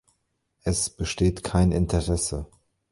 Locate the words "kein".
1.43-1.71